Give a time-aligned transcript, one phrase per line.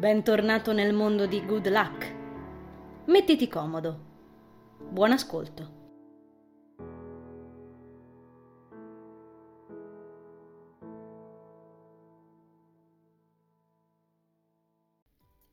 [0.00, 2.14] Bentornato nel mondo di Good Luck.
[3.08, 3.98] Mettiti comodo.
[4.88, 5.72] Buon ascolto.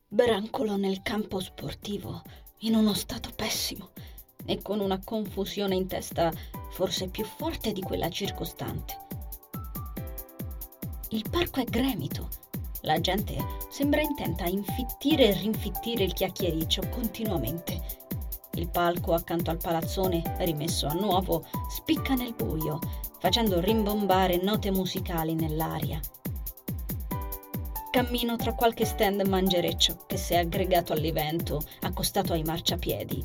[0.08, 2.22] Brancolo nel campo sportivo,
[2.60, 3.90] in uno stato pessimo
[4.46, 6.32] e con una confusione in testa
[6.70, 8.96] forse più forte di quella circostante.
[11.10, 12.47] Il parco è gremito.
[12.88, 13.36] La gente
[13.68, 17.78] sembra intenta a infittire e rinfittire il chiacchiericcio continuamente.
[18.52, 22.78] Il palco accanto al palazzone, rimesso a nuovo, spicca nel buio,
[23.18, 26.00] facendo rimbombare note musicali nell'aria.
[27.90, 33.22] Cammino tra qualche stand mangereccio che si è aggregato all'evento, accostato ai marciapiedi,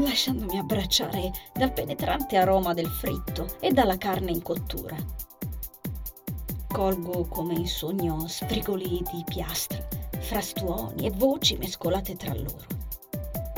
[0.00, 5.25] lasciandomi abbracciare dal penetrante aroma del fritto e dalla carne in cottura.
[6.76, 12.66] Colgo come in sogno sfrigoli di piastre, frastuoni e voci mescolate tra loro.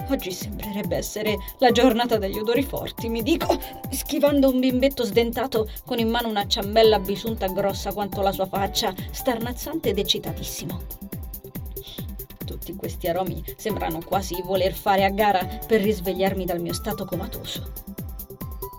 [0.08, 3.58] Oggi sembrerebbe essere la giornata degli odori forti, mi dico,
[3.90, 8.94] schivando un bimbetto sdentato con in mano una ciambella bisunta grossa quanto la sua faccia,
[9.10, 10.80] starnazzante ed eccitatissimo.
[12.44, 17.96] Tutti questi aromi sembrano quasi voler fare a gara per risvegliarmi dal mio stato comatoso.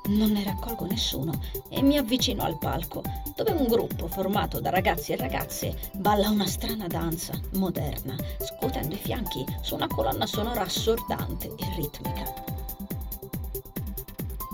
[0.10, 3.04] Non ne raccolgo nessuno e mi avvicino al palco,
[3.36, 8.98] dove un gruppo formato da ragazzi e ragazze balla una strana danza moderna, scuotendo i
[8.98, 12.24] fianchi su una colonna sonora assordante e ritmica.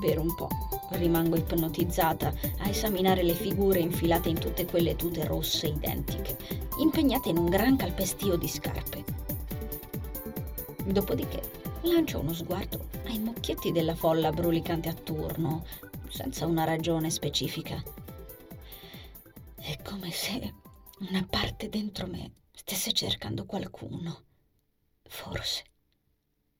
[0.01, 0.49] Per un po'
[0.89, 6.37] rimango ipnotizzata a esaminare le figure infilate in tutte quelle tute rosse identiche,
[6.79, 9.03] impegnate in un gran calpestio di scarpe.
[10.83, 15.63] Dopodiché Lancio uno sguardo ai mucchietti della folla brulicante attorno,
[16.09, 17.81] senza una ragione specifica.
[19.53, 20.53] È come se
[21.01, 24.23] una parte dentro me stesse cercando qualcuno.
[25.03, 25.63] Forse.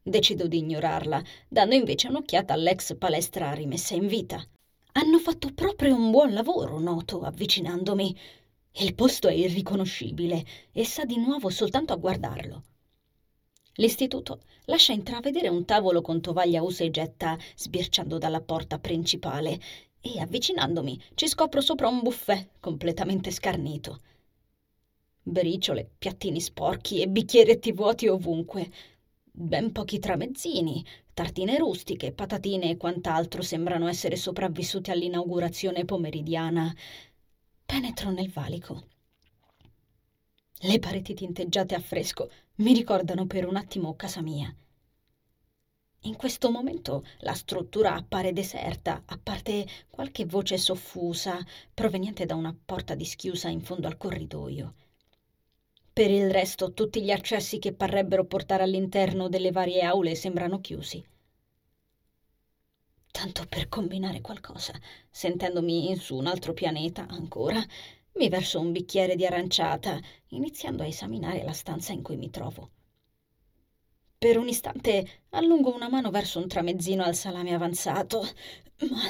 [0.04, 4.46] Decido di ignorarla, dando invece un'occhiata all'ex palestra rimessa in vita.
[4.92, 8.16] Hanno fatto proprio un buon lavoro, noto, avvicinandomi.
[8.74, 12.64] Il posto è irriconoscibile e sa di nuovo soltanto a guardarlo.
[13.78, 19.60] L'istituto lascia intravedere un tavolo con tovaglia usa e getta sbirciando dalla porta principale
[20.02, 24.02] e avvicinandomi ci scopro sopra un buffet completamente scarnito.
[25.24, 28.72] Briciole, piattini sporchi e bicchieretti vuoti ovunque.
[29.32, 36.74] Ben pochi tramezzini, tartine rustiche, patatine e quant'altro sembrano essere sopravvissuti all'inaugurazione pomeridiana.
[37.66, 38.94] Penetro nel valico
[40.66, 44.54] le pareti tinteggiate a fresco mi ricordano per un attimo casa mia.
[46.02, 51.38] In questo momento la struttura appare deserta, a parte qualche voce soffusa
[51.72, 54.74] proveniente da una porta dischiusa in fondo al corridoio.
[55.94, 61.04] Per il resto tutti gli accessi che parrebbero portare all'interno delle varie aule sembrano chiusi.
[63.12, 64.74] Tanto per combinare qualcosa,
[65.10, 67.64] sentendomi su un altro pianeta ancora,
[68.16, 70.00] mi verso un bicchiere di aranciata,
[70.30, 72.70] iniziando a esaminare la stanza in cui mi trovo.
[74.18, 78.22] Per un istante allungo una mano verso un tramezzino al salame avanzato,
[78.90, 79.02] ma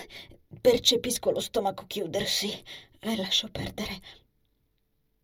[0.59, 2.51] percepisco lo stomaco chiudersi
[2.99, 4.01] e lascio perdere.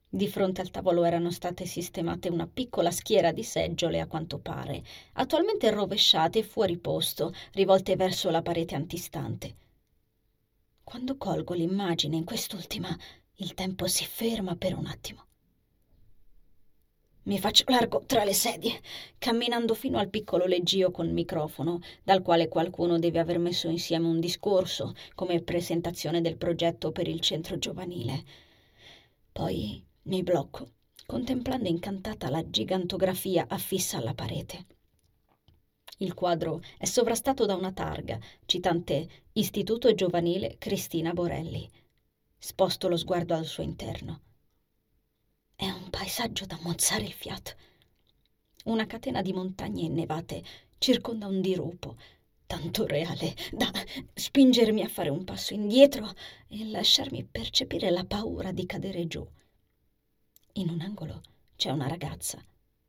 [0.08, 4.84] Di fronte al tavolo erano state sistemate una piccola schiera di seggiole, a quanto pare,
[5.14, 9.56] attualmente rovesciate e fuori posto, rivolte verso la parete antistante.
[10.84, 12.96] Quando colgo l'immagine in quest'ultima,
[13.42, 15.26] il tempo si ferma per un attimo.
[17.24, 18.80] Mi faccio largo tra le sedie,
[19.18, 24.20] camminando fino al piccolo leggio con microfono, dal quale qualcuno deve aver messo insieme un
[24.20, 28.24] discorso come presentazione del progetto per il centro giovanile.
[29.32, 30.74] Poi mi blocco,
[31.08, 34.66] contemplando incantata la gigantografia affissa alla parete.
[35.98, 41.68] Il quadro è sovrastato da una targa citante Istituto Giovanile Cristina Borelli
[42.44, 44.22] Sposto lo sguardo al suo interno.
[45.56, 47.52] È un paesaggio da mozzare il fiato.
[48.64, 50.44] Una catena di montagne innevate
[50.80, 51.98] circonda un dirupo,
[52.48, 53.72] tanto reale da
[54.16, 56.12] spingermi a fare un passo indietro
[56.48, 59.24] e lasciarmi percepire la paura di cadere giù.
[60.54, 61.22] In un angolo
[61.56, 62.44] c'è una ragazza,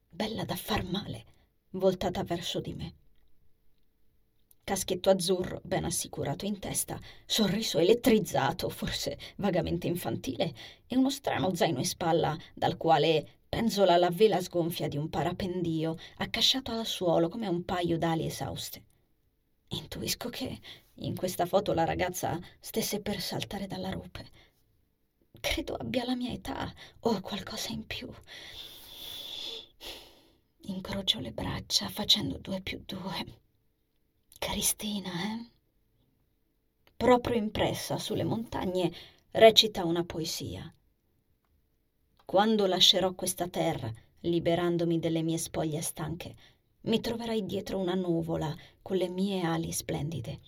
[0.08, 1.26] bella da far male,
[1.72, 2.94] voltata verso di me
[4.64, 10.54] caschetto azzurro ben assicurato in testa, sorriso elettrizzato, forse vagamente infantile,
[10.86, 15.96] e uno strano zaino in spalla dal quale penzola la vela sgonfia di un parapendio
[16.18, 18.82] accasciato al suolo come un paio d'ali esauste.
[19.68, 20.60] Intuisco che
[20.96, 24.26] in questa foto la ragazza stesse per saltare dalla rupe.
[25.40, 28.08] Credo abbia la mia età o qualcosa in più.
[30.64, 33.41] Incrocio le braccia facendo due più due.
[34.44, 35.50] Cristina, eh?
[36.96, 38.92] Proprio impressa sulle montagne,
[39.30, 40.70] recita una poesia.
[42.24, 43.88] Quando lascerò questa terra,
[44.22, 46.34] liberandomi delle mie spoglie stanche,
[46.82, 48.52] mi troverai dietro una nuvola
[48.82, 50.40] con le mie ali splendide.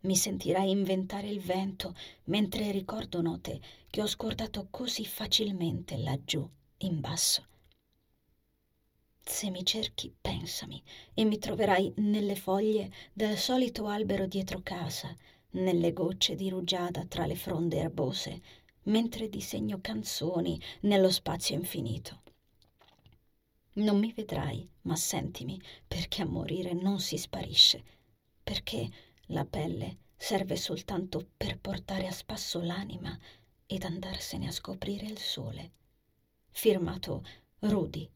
[0.00, 1.94] Mi sentirai inventare il vento
[2.24, 7.49] mentre ricordo note che ho scordato così facilmente laggiù, in basso.
[9.32, 10.82] Se mi cerchi, pensami,
[11.14, 15.16] e mi troverai nelle foglie del solito albero dietro casa,
[15.52, 18.42] nelle gocce di rugiada tra le fronde erbose,
[18.82, 22.22] mentre disegno canzoni nello spazio infinito.
[23.74, 27.84] Non mi vedrai, ma sentimi, perché a morire non si sparisce,
[28.42, 28.90] perché
[29.26, 33.16] la pelle serve soltanto per portare a spasso l'anima
[33.64, 35.70] ed andarsene a scoprire il sole.
[36.50, 37.24] Firmato
[37.60, 38.10] Rudy.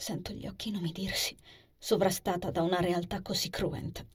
[0.00, 1.36] Sento gli occhi inumidirsi,
[1.76, 4.06] sovrastata da una realtà così cruenta.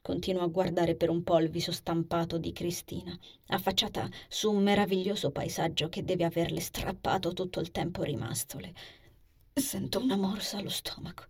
[0.00, 3.14] Continuo a guardare per un po' il viso stampato di Cristina,
[3.48, 8.74] affacciata su un meraviglioso paesaggio che deve averle strappato tutto il tempo rimastole.
[9.52, 11.26] Sento una morsa allo stomaco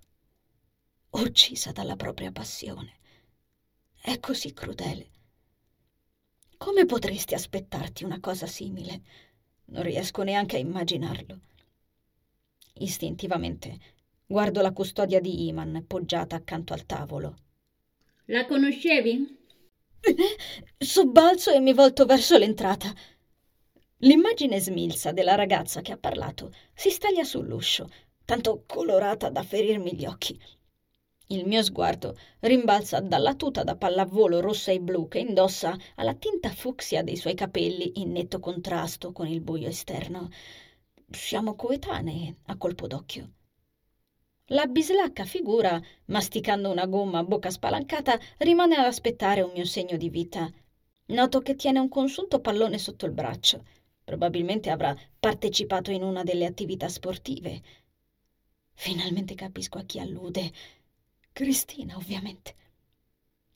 [1.11, 2.99] uccisa dalla propria passione.
[4.01, 5.11] È così crudele.
[6.57, 9.03] Come potresti aspettarti una cosa simile?
[9.67, 11.41] Non riesco neanche a immaginarlo.
[12.81, 13.79] Istintivamente
[14.27, 17.37] guardo la custodia di Iman poggiata accanto al tavolo.
[18.27, 19.39] La conoscevi?
[20.79, 22.91] Sobbalzo e mi volto verso l'entrata.
[23.99, 27.87] L'immagine smilza della ragazza che ha parlato si staglia sull'uscio,
[28.25, 30.41] tanto colorata da ferirmi gli occhi.
[31.27, 36.49] Il mio sguardo rimbalza dalla tuta da pallavolo rossa e blu che indossa alla tinta
[36.49, 40.31] fucsia dei suoi capelli in netto contrasto con il buio esterno.
[41.13, 43.33] Siamo coetanee a colpo d'occhio.
[44.53, 49.97] La bislacca figura, masticando una gomma a bocca spalancata, rimane ad aspettare un mio segno
[49.97, 50.49] di vita.
[51.07, 53.65] Noto che tiene un consunto pallone sotto il braccio.
[54.05, 57.61] Probabilmente avrà partecipato in una delle attività sportive.
[58.75, 60.53] Finalmente capisco a chi allude.
[61.33, 62.55] Cristina, ovviamente.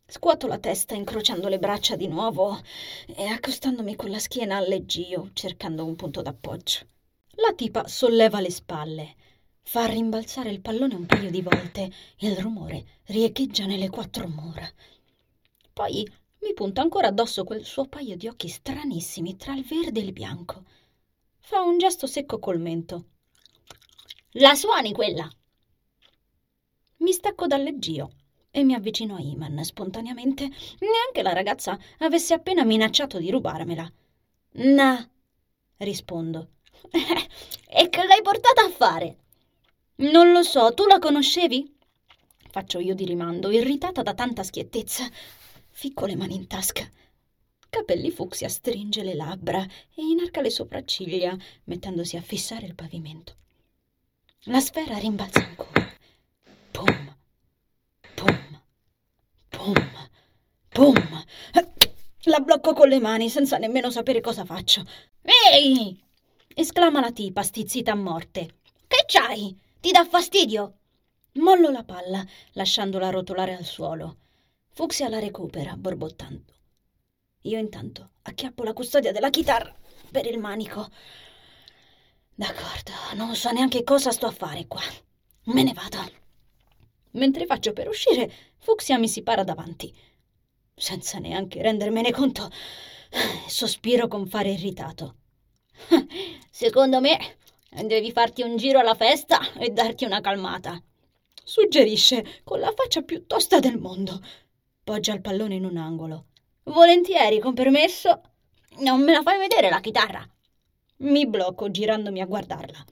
[0.05, 2.61] Scuoto la testa incrociando le braccia di nuovo
[3.07, 6.89] e accostandomi con la schiena al leggio, cercando un punto d'appoggio.
[7.37, 9.15] La tipa solleva le spalle,
[9.61, 14.71] fa rimbalzare il pallone un paio di volte il rumore riecheggia nelle quattro mura.
[15.73, 16.09] Poi
[16.43, 20.13] mi punta ancora addosso quel suo paio di occhi stranissimi tra il verde e il
[20.13, 20.65] bianco.
[21.41, 23.07] Fa un gesto secco col mento.
[24.33, 25.29] La suoni quella!
[26.99, 28.13] Mi stacco dal leggio
[28.51, 33.91] e mi avvicino a Iman spontaneamente, neanche la ragazza avesse appena minacciato di rubarmela.
[34.53, 35.11] Na,
[35.79, 36.54] rispondo.
[37.69, 39.17] e che l'hai portata a fare?
[39.97, 41.73] Non lo so, tu la conoscevi?
[42.51, 45.09] Faccio io di rimando, irritata da tanta schiettezza.
[45.71, 46.89] Ficco le mani in tasca.
[47.69, 53.35] Capelli fucsia stringe le labbra e inarca le sopracciglia, mettendosi a fissare il pavimento.
[54.45, 55.91] La sfera rimbalza ancora.
[56.71, 57.17] Pum,
[58.15, 58.61] pum,
[59.49, 59.75] pum,
[60.69, 61.25] pum.
[62.27, 64.85] La blocco con le mani senza nemmeno sapere cosa faccio.
[65.23, 66.04] Ehi!
[66.55, 68.55] Esclama la tipa, stizzita a morte.
[68.87, 69.59] Che c'hai?
[69.81, 70.79] Ti dà fastidio?
[71.35, 74.19] Mollo la palla, lasciandola rotolare al suolo.
[74.71, 76.53] Fuxia la recupera, borbottando.
[77.43, 79.75] Io intanto acchiappo la custodia della chitarra
[80.11, 80.89] per il manico.
[82.35, 84.83] D'accordo, non so neanche cosa sto a fare qua.
[85.45, 85.99] Me ne vado.
[87.13, 89.95] Mentre faccio per uscire, Fuxia mi si para davanti.
[90.75, 92.51] Senza neanche rendermene conto,
[93.47, 95.17] sospiro con fare irritato.
[96.51, 97.19] Secondo me
[97.83, 100.81] devi farti un giro alla festa e darti una calmata.
[101.43, 104.21] Suggerisce con la faccia più tosta del mondo.
[104.83, 106.27] Poggia il pallone in un angolo.
[106.65, 108.21] Volentieri, con permesso.
[108.79, 110.27] Non me la fai vedere la chitarra?
[110.99, 112.85] Mi blocco girandomi a guardarla.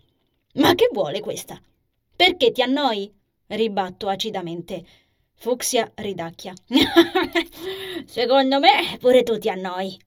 [0.54, 1.60] Ma che vuole questa?
[2.14, 3.10] Perché ti annoi?
[3.46, 4.84] ribatto acidamente.
[5.34, 6.52] Fuxia ridacchia.
[8.06, 9.98] Secondo me pure tu ti annoi.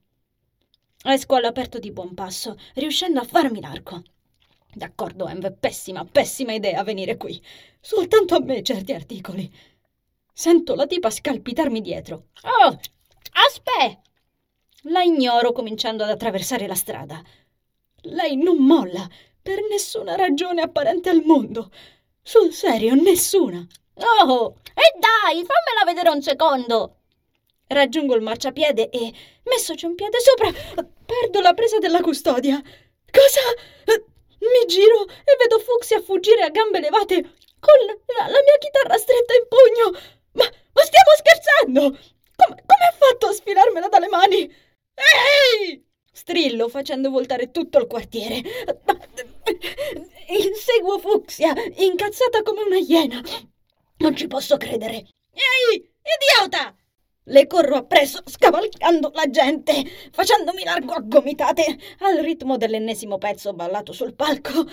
[1.08, 4.02] Esco all'aperto di buon passo, riuscendo a farmi l'arco.
[4.74, 7.40] D'accordo, Env, pessima, pessima idea venire qui.
[7.80, 9.48] Soltanto a me certi articoli.
[10.32, 12.30] Sento la tipa scalpitarmi dietro.
[12.42, 12.76] Oh,
[13.46, 14.00] aspetta!
[14.88, 17.22] La ignoro cominciando ad attraversare la strada.
[18.02, 19.08] Lei non molla
[19.40, 21.70] per nessuna ragione apparente al mondo.
[22.20, 23.64] Sul serio, nessuna.
[23.94, 26.95] Oh, e dai, fammela vedere un secondo.
[27.68, 29.12] Raggiungo il marciapiede e,
[29.44, 30.52] messoci un piede sopra,
[31.04, 32.62] perdo la presa della custodia.
[33.10, 33.40] Cosa?
[34.38, 37.22] Mi giro e vedo Fuxia fuggire a gambe levate
[37.58, 39.98] con la, la mia chitarra stretta in pugno.
[40.32, 41.98] Ma, ma stiamo scherzando?
[42.36, 44.54] Come, come ha fatto a sfilarmela dalle mani?
[44.94, 45.84] Ehi!
[46.12, 48.42] Strillo facendo voltare tutto il quartiere.
[50.28, 53.20] Inseguo Fuxia, incazzata come una iena.
[53.98, 55.08] Non ci posso credere.
[55.32, 56.74] Ehi, idiota!
[57.28, 63.92] Le corro appresso, scavalcando la gente, facendomi largo a gomitate, al ritmo dell'ennesimo pezzo ballato
[63.92, 64.64] sul palco,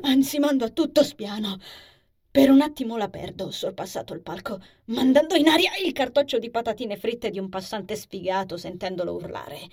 [0.00, 1.58] ansimando a tutto spiano.
[2.30, 6.96] Per un attimo la perdo, sorpassato il palco, mandando in aria il cartoccio di patatine
[6.96, 9.68] fritte di un passante sfigato sentendolo urlare.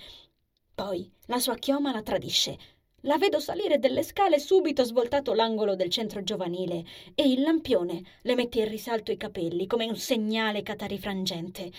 [0.74, 2.58] Poi la sua chioma la tradisce,
[3.02, 8.34] la vedo salire delle scale subito svoltato l'angolo del centro giovanile e il lampione le
[8.34, 11.70] mette in risalto i capelli come un segnale catarifrangente.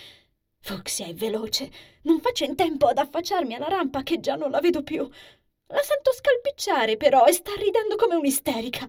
[0.62, 1.70] Fuxia è veloce,
[2.04, 5.08] non faccio in tempo ad affacciarmi alla rampa che già non la vedo più.
[5.68, 8.88] La sento scalpicciare però e sta ridendo come un'isterica.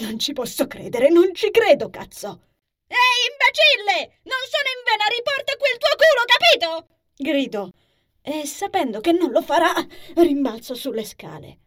[0.00, 2.48] Non ci posso credere, non ci credo, cazzo!
[2.86, 4.18] Ehi, imbecille!
[4.24, 6.96] Non sono in vena, riporta quel tuo culo, capito?
[7.16, 7.72] Grido
[8.22, 9.72] e sapendo che non lo farà,
[10.14, 11.58] rimbalzo sulle scale.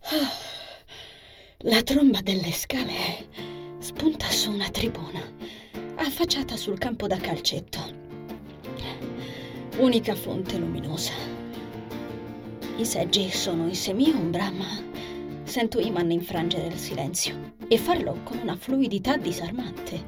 [1.64, 3.28] La tromba delle scale
[3.78, 5.20] spunta su una tribuna,
[5.96, 7.98] affacciata sul campo da calcetto.
[9.76, 11.12] Unica fonte luminosa.
[12.76, 14.82] I seggi sono in semiombra, ma
[15.44, 20.02] sento Iman infrangere il silenzio e farlo con una fluidità disarmante.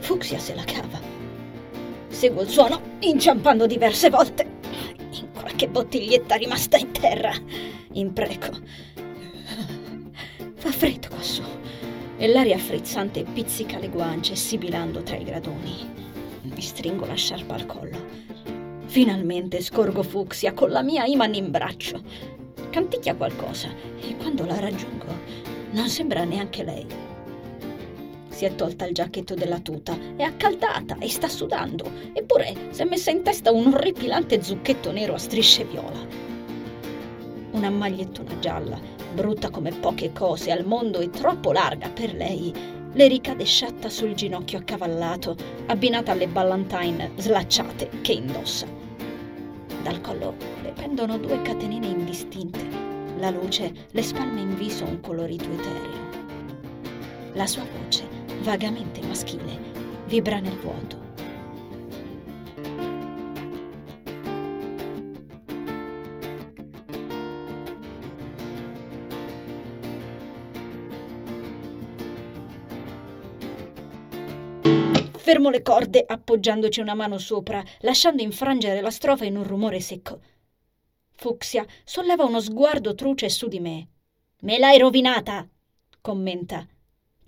[0.00, 1.17] Fuxia se la cava
[2.08, 4.46] Seguo il suono, inciampando diverse volte
[5.10, 7.32] in qualche bottiglietta rimasta in terra.
[7.92, 8.50] Impreco.
[10.54, 11.42] Fa freddo quassù
[12.16, 15.76] e l'aria frizzante pizzica le guance, sibilando tra i gradoni.
[16.42, 17.98] Mi stringo la sciarpa al collo.
[18.86, 22.02] Finalmente scorgo Fuxia con la mia Iman in braccio.
[22.70, 23.68] Canticchia qualcosa
[24.00, 25.06] e quando la raggiungo
[25.72, 27.07] non sembra neanche lei.
[28.38, 32.84] Si è tolta il giacchetto della tuta, è accaldata e sta sudando, eppure si è
[32.84, 36.06] messa in testa un orripilante zucchetto nero a strisce viola.
[37.50, 38.78] Una magliettona gialla,
[39.12, 42.54] brutta come poche cose al mondo e troppo larga per lei,
[42.92, 45.34] le ricade sciatta sul ginocchio accavallato,
[45.66, 48.68] abbinata alle ballantine slacciate che indossa.
[49.82, 52.60] Dal collo le pendono due catenine indistinte.
[53.18, 56.06] La luce le spalma in viso un colorito etereo.
[57.32, 59.58] La sua voce vagamente maschile,
[60.06, 61.06] vibra nel vuoto.
[75.16, 80.20] Fermo le corde appoggiandoci una mano sopra, lasciando infrangere la strofa in un rumore secco.
[81.10, 83.88] Fuxia solleva uno sguardo truce su di me.
[84.40, 85.46] Me l'hai rovinata,
[86.00, 86.66] commenta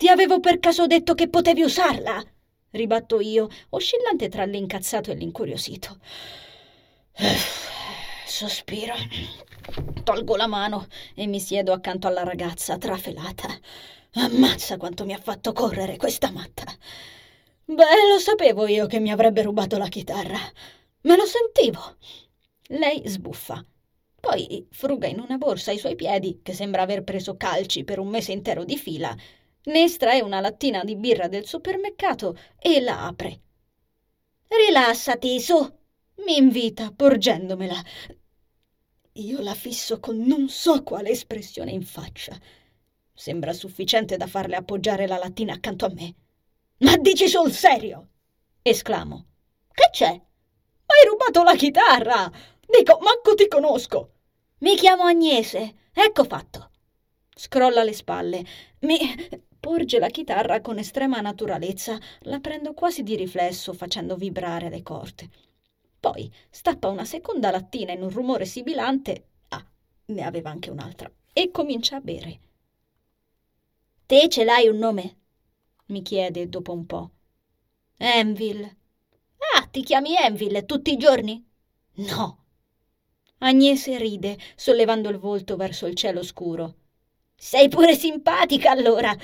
[0.01, 2.25] ti avevo per caso detto che potevi usarla?
[2.71, 5.99] ribatto io, oscillante tra l'incazzato e l'incuriosito.
[8.25, 8.95] Sospiro.
[10.03, 13.47] Tolgo la mano e mi siedo accanto alla ragazza trafelata.
[14.13, 16.63] Ammazza quanto mi ha fatto correre questa matta.
[17.65, 20.39] Beh, lo sapevo io che mi avrebbe rubato la chitarra.
[21.01, 21.97] Me lo sentivo.
[22.69, 23.63] Lei sbuffa.
[24.19, 28.07] Poi fruga in una borsa ai suoi piedi, che sembra aver preso calci per un
[28.07, 29.15] mese intero di fila,
[29.63, 33.41] ne estrae una lattina di birra del supermercato e la apre.
[34.47, 35.55] Rilassati, su,
[36.25, 37.81] mi invita, porgendomela.
[39.13, 42.37] Io la fisso con non so quale espressione in faccia.
[43.13, 46.15] Sembra sufficiente da farle appoggiare la lattina accanto a me.
[46.79, 48.07] Ma dici sul serio?
[48.61, 49.25] esclamo.
[49.71, 50.09] Che c'è?
[50.09, 52.31] Hai rubato la chitarra!
[52.65, 54.13] Dico, manco ti conosco.
[54.59, 56.71] Mi chiamo Agnese, ecco fatto.
[57.35, 58.45] Scrolla le spalle.
[58.79, 58.97] Mi
[59.61, 65.29] porge la chitarra con estrema naturalezza, la prendo quasi di riflesso facendo vibrare le corde.
[65.99, 69.63] Poi stappa una seconda lattina in un rumore sibilante, ah,
[70.05, 72.39] ne aveva anche un'altra, e comincia a bere.
[74.07, 75.15] Te ce l'hai un nome?
[75.85, 77.11] mi chiede dopo un po'.
[77.97, 78.77] Enville.
[79.55, 81.45] Ah, ti chiami Enville tutti i giorni?
[81.95, 82.37] No.
[83.39, 86.75] Agnese ride, sollevando il volto verso il cielo scuro.
[87.35, 89.15] Sei pure simpatica allora.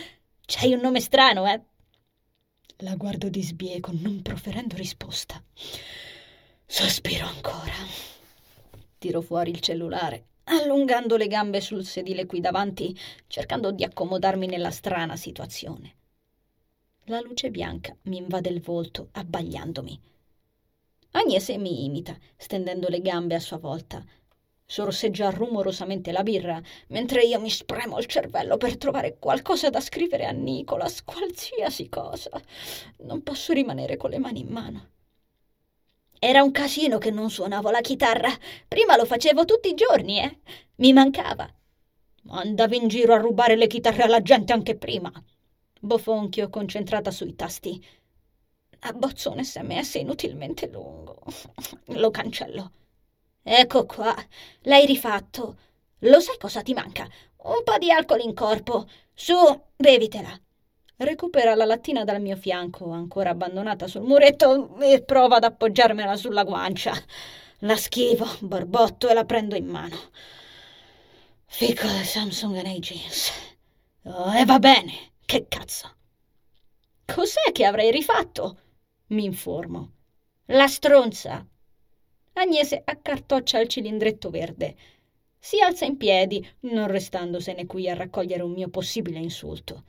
[0.50, 1.62] C'hai un nome strano, eh?
[2.77, 5.44] La guardo di sbieco, non proferendo risposta.
[6.66, 7.74] Sospiro ancora.
[8.98, 14.72] Tiro fuori il cellulare, allungando le gambe sul sedile qui davanti, cercando di accomodarmi nella
[14.72, 15.96] strana situazione.
[17.08, 20.00] La luce bianca mi invade il volto, abbagliandomi.
[21.12, 24.01] Agnese mi imita, stendendo le gambe a sua volta.
[24.69, 30.25] Sorseggia rumorosamente la birra, mentre io mi spremo il cervello per trovare qualcosa da scrivere
[30.25, 32.29] a Nicolas, qualsiasi cosa.
[32.97, 34.89] Non posso rimanere con le mani in mano.
[36.19, 38.29] Era un casino che non suonavo la chitarra.
[38.67, 40.39] Prima lo facevo tutti i giorni, eh.
[40.75, 41.50] Mi mancava.
[42.27, 45.09] Andavi in giro a rubare le chitarre alla gente anche prima.
[45.79, 47.81] Bofonchio concentrata sui tasti.
[48.79, 51.24] Abbozzo un sms inutilmente lungo.
[51.86, 52.71] Lo cancello.
[53.50, 54.13] Ecco qua,
[54.63, 55.58] l'hai rifatto.
[56.00, 57.08] Lo sai cosa ti manca?
[57.44, 58.86] Un po' di alcol in corpo.
[59.13, 59.36] Su,
[59.74, 60.38] bevitela.
[60.98, 66.44] Recupera la lattina dal mio fianco, ancora abbandonata sul muretto, e prova ad appoggiarmela sulla
[66.44, 66.94] guancia.
[67.60, 69.98] La schivo, borbotto e la prendo in mano.
[71.46, 73.32] Ficco Samsung nei jeans.
[74.04, 75.89] Oh, e va bene, che cazzo.
[77.06, 78.58] Cos'è che avrei rifatto?
[79.08, 79.94] Mi informo.
[80.48, 81.48] La stronza.
[82.39, 84.75] Agnese accartoccia il cilindretto verde.
[85.39, 89.84] Si alza in piedi, non restandosene qui a raccogliere un mio possibile insulto.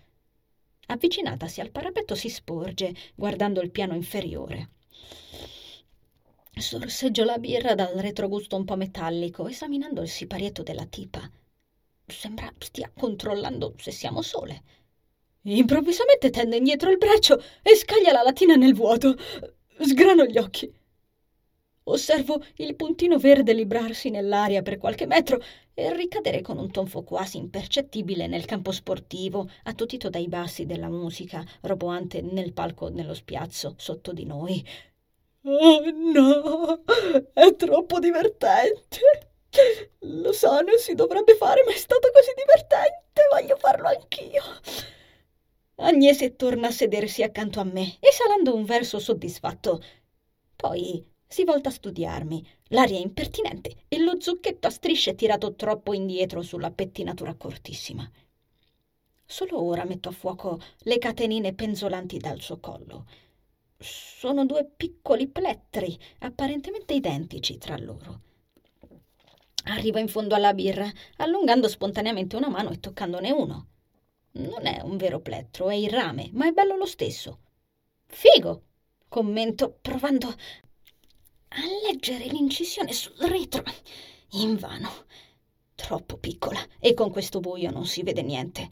[0.87, 4.71] Avvicinatasi al parapetto si sporge, guardando il piano inferiore.
[6.57, 11.31] Sorseggio la birra dal retrogusto un po' metallico, esaminando il siparietto della tipa.
[12.07, 14.63] Sembra stia controllando se siamo sole.
[15.43, 19.15] Improvvisamente tende indietro il braccio e scaglia la latina nel vuoto.
[19.81, 20.78] Sgrano gli occhi.
[21.91, 25.41] Osservo il puntino verde librarsi nell'aria per qualche metro
[25.73, 31.43] e ricadere con un tonfo quasi impercettibile nel campo sportivo, attutito dai bassi della musica
[31.63, 34.63] roboante nel palco nello spiazzo sotto di noi.
[35.45, 36.83] Oh no,
[37.33, 39.01] è troppo divertente.
[40.01, 44.43] Lo so, non si dovrebbe fare, ma è stato così divertente, voglio farlo anch'io.
[45.77, 49.81] Agnese torna a sedersi accanto a me, esalando un verso soddisfatto.
[50.55, 52.45] Poi si volta a studiarmi.
[52.69, 58.11] L'aria è impertinente e lo zucchetto a strisce tirato troppo indietro sulla pettinatura cortissima.
[59.25, 63.07] Solo ora metto a fuoco le catenine penzolanti dal suo collo.
[63.79, 68.23] Sono due piccoli plettri, apparentemente identici tra loro.
[69.65, 73.67] Arrivo in fondo alla birra, allungando spontaneamente una mano e toccandone uno.
[74.33, 77.41] Non è un vero plettro, è il rame, ma è bello lo stesso.
[78.07, 78.63] Figo!
[79.09, 80.35] commento, provando
[81.49, 81.57] a
[81.87, 83.63] leggere l'incisione sul retro.
[84.33, 85.07] Invano.
[85.75, 88.69] Troppo piccola e con questo buio non si vede niente.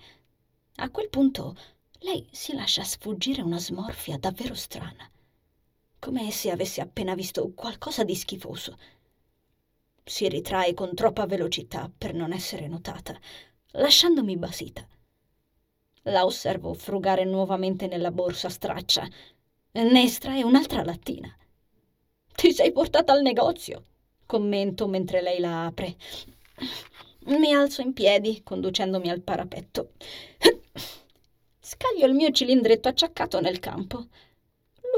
[0.76, 1.56] A quel punto
[2.00, 5.10] lei si lascia sfuggire una smorfia davvero strana,
[5.98, 8.76] come se avesse appena visto qualcosa di schifoso.
[10.04, 13.18] Si ritrae con troppa velocità per non essere notata,
[13.72, 14.86] lasciandomi basita.
[16.02, 19.08] La osservo frugare nuovamente nella borsa straccia.
[19.72, 21.34] Ne estrae un'altra lattina.
[22.36, 23.84] Ti sei portata al negozio,
[24.26, 25.96] commento mentre lei la apre.
[27.24, 29.92] Mi alzo in piedi, conducendomi al parapetto.
[31.58, 34.08] Scaglio il mio cilindretto acciaccato nel campo.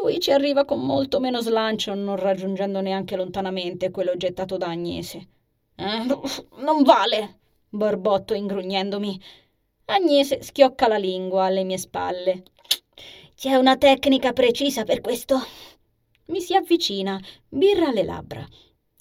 [0.02, 5.28] Lui ci arriva con molto meno slancio, non raggiungendo neanche lontanamente quello gettato da Agnese.
[5.76, 6.06] Eh,
[6.56, 9.20] non vale, borbotto ingrugnendomi.
[9.84, 12.42] Agnese schiocca la lingua alle mie spalle.
[13.36, 15.40] C'è una tecnica precisa per questo.
[16.28, 18.46] Mi si avvicina, birra alle labbra.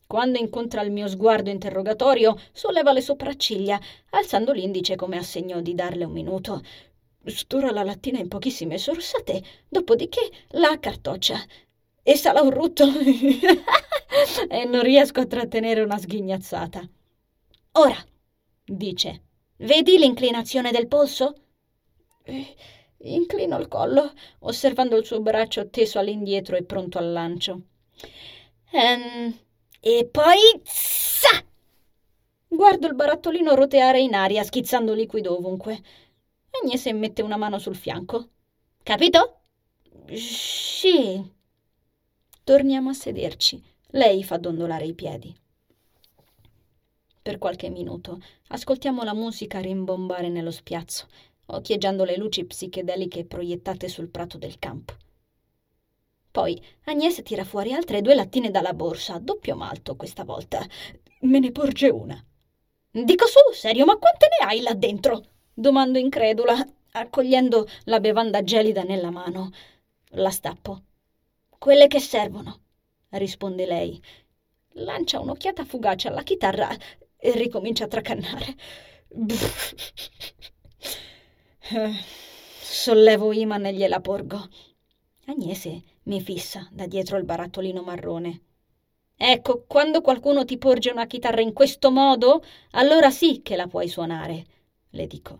[0.07, 3.77] Quando incontra il mio sguardo interrogatorio, solleva le sopracciglia,
[4.11, 6.63] alzando l'indice come a segno di darle un minuto.
[7.25, 11.37] Stura la lattina in pochissime sorsate, dopodiché la accartoccia.
[12.01, 12.85] E sala un rutto.
[14.49, 16.89] e non riesco a trattenere una sghignazzata.
[17.73, 17.97] Ora,
[18.63, 19.23] dice,
[19.57, 21.35] vedi l'inclinazione del polso?
[22.23, 22.55] Eh,
[22.99, 27.61] Inclino il collo, osservando il suo braccio teso all'indietro e pronto al lancio.
[28.71, 29.37] Ehm,
[29.79, 30.39] e poi...
[30.63, 31.43] Sa!
[32.47, 35.81] Guardo il barattolino roteare in aria, schizzando liquido ovunque.
[36.61, 38.29] Agnese mette una mano sul fianco.
[38.81, 39.41] Capito?
[40.13, 41.23] Sì.
[42.43, 43.61] Torniamo a sederci.
[43.91, 45.35] Lei fa dondolare i piedi.
[47.21, 51.07] Per qualche minuto ascoltiamo la musica rimbombare nello spiazzo
[51.47, 54.93] occhieggiando le luci psichedeliche proiettate sul prato del campo.
[56.31, 60.65] Poi Agnese tira fuori altre due lattine dalla borsa, doppio malto questa volta.
[61.21, 62.23] Me ne porge una.
[62.91, 65.23] Dico su, serio, ma quante ne hai là dentro?
[65.59, 66.55] domando incredula,
[66.91, 69.49] accogliendo la bevanda gelida nella mano.
[70.11, 70.83] La stappo.
[71.57, 72.59] Quelle che servono,
[73.09, 73.99] risponde lei.
[74.73, 76.69] Lancia un'occhiata fugace alla chitarra
[77.17, 78.55] e ricomincia a tracannare.
[82.61, 84.47] Sollevo Iman e gliela porgo.
[85.25, 88.41] Agnese mi fissa da dietro il barattolino marrone.
[89.17, 93.89] Ecco, quando qualcuno ti porge una chitarra in questo modo, allora sì che la puoi
[93.89, 94.45] suonare,
[94.91, 95.39] le dico.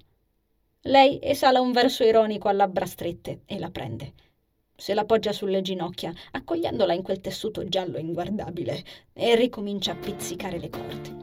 [0.82, 4.13] Lei esala un verso ironico a labbra strette e la prende.
[4.76, 10.60] Se la poggia sulle ginocchia, accogliendola in quel tessuto giallo inguardabile, e ricomincia a pizzicare
[10.60, 11.16] le corde.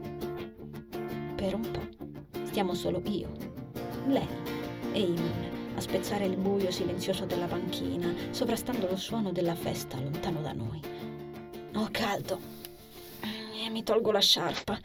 [1.35, 3.31] Per un po' stiamo solo io,
[4.07, 4.64] lei
[4.95, 10.41] e Iman a spezzare il buio silenzioso della panchina, sovrastando lo suono della festa lontano
[10.41, 10.79] da noi.
[11.75, 12.39] Ho caldo
[13.21, 14.79] e mi tolgo la sciarpa.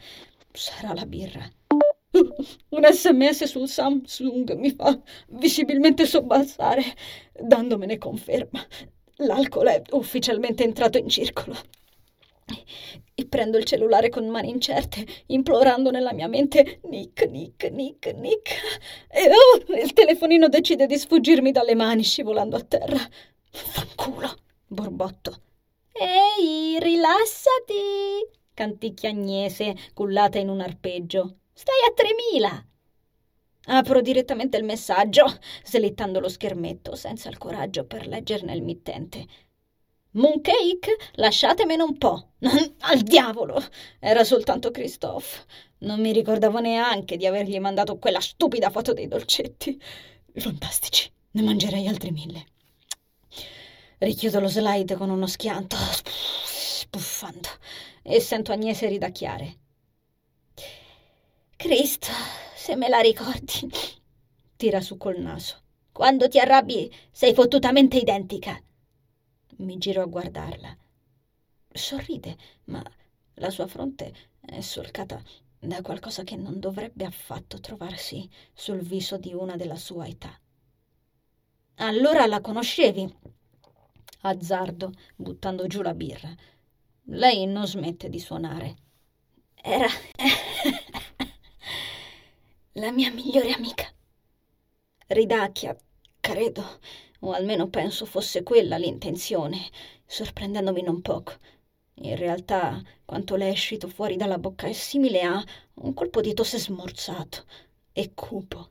[0.51, 1.49] Sarà la birra.
[2.11, 6.83] Un sms sul Samsung mi fa visibilmente sobbalzare,
[7.31, 8.61] dandomene conferma.
[9.17, 11.55] L'alcol è ufficialmente entrato in circolo.
[13.13, 18.49] E prendo il cellulare con mani incerte, implorando nella mia mente Nick, Nick, Nick, Nick.
[19.09, 22.99] E oh, il telefonino decide di sfuggirmi dalle mani, scivolando a terra.
[23.51, 25.41] Fanculo, borbotto.
[25.91, 31.37] Ehi, rilassati, canticchia Agnese, cullata in un arpeggio.
[31.53, 32.65] Stai a 3000.
[33.65, 35.25] Apro direttamente il messaggio,
[35.63, 39.27] slittando lo schermetto, senza il coraggio per leggerne il mittente.
[40.13, 42.31] Mooncake, lasciatemene un po'.
[42.81, 43.63] Al diavolo!
[43.99, 45.45] Era soltanto Christophe.
[45.79, 49.79] Non mi ricordavo neanche di avergli mandato quella stupida foto dei dolcetti.
[50.35, 52.45] Fantastici, ne mangerei altri mille.
[53.99, 55.77] Richiudo lo slide con uno schianto,
[56.45, 57.47] spuffando,
[58.01, 59.57] e sento Agnese ridacchiare.
[61.55, 62.11] Cristo,
[62.55, 63.69] se me la ricordi.
[64.57, 65.57] Tira su col naso.
[65.91, 68.61] Quando ti arrabbi sei fottutamente identica.
[69.61, 70.75] Mi giro a guardarla.
[71.71, 72.83] Sorride, ma
[73.35, 75.21] la sua fronte è solcata
[75.59, 80.35] da qualcosa che non dovrebbe affatto trovarsi sul viso di una della sua età.
[81.75, 83.15] Allora la conoscevi?
[84.21, 86.33] Azzardo, buttando giù la birra.
[87.03, 88.75] Lei non smette di suonare.
[89.61, 89.87] Era
[92.73, 93.85] la mia migliore amica.
[95.05, 95.77] Ridacchia,
[96.19, 96.79] credo,
[97.21, 99.69] o almeno penso fosse quella l'intenzione,
[100.05, 101.33] sorprendendomi non poco.
[101.95, 105.43] In realtà, quanto le è uscito fuori dalla bocca è simile a
[105.75, 107.45] un colpo di tosse smorzato
[107.93, 108.69] e cupo.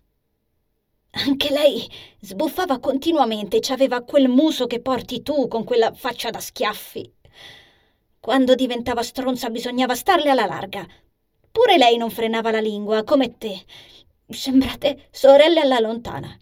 [1.13, 1.89] Anche lei
[2.21, 7.13] sbuffava continuamente e aveva quel muso che porti tu con quella faccia da schiaffi.
[8.21, 10.87] Quando diventava stronza bisognava starle alla larga,
[11.53, 13.65] Pure lei non frenava la lingua, come te.
[14.29, 16.39] Sembrate sorelle alla lontana.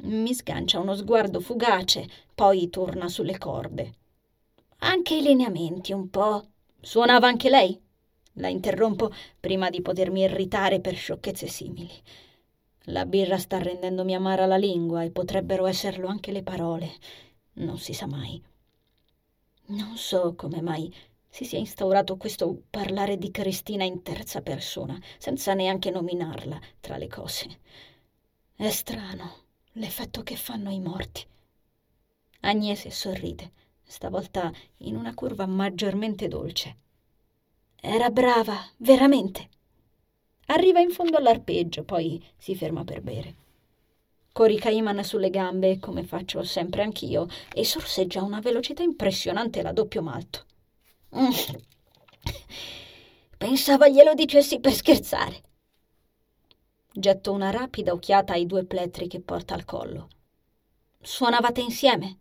[0.00, 3.94] Mi sgancia uno sguardo fugace, poi torna sulle corde.
[4.78, 6.46] Anche i lineamenti un po'.
[6.80, 7.76] Suonava anche lei?
[8.34, 11.90] La interrompo prima di potermi irritare per sciocchezze simili.
[12.90, 16.92] La birra sta rendendomi amara la lingua e potrebbero esserlo anche le parole.
[17.54, 18.40] Non si sa mai.
[19.66, 20.94] Non so come mai
[21.28, 27.08] si sia instaurato questo parlare di Cristina in terza persona, senza neanche nominarla tra le
[27.08, 27.58] cose.
[28.54, 29.46] È strano
[29.78, 31.24] l'effetto che fanno i morti.
[32.40, 36.76] Agnese sorride, stavolta in una curva maggiormente dolce.
[37.80, 39.48] Era brava, veramente.
[40.46, 43.34] Arriva in fondo all'arpeggio, poi si ferma per bere.
[44.32, 49.72] Corica Iman sulle gambe, come faccio sempre anch'io, e sorseggia a una velocità impressionante la
[49.72, 50.44] doppio malto.
[53.36, 55.42] Pensavo glielo dicessi per scherzare.
[56.98, 60.08] Getto una rapida occhiata ai due plettri che porta al collo.
[61.00, 62.18] Suonavate insieme?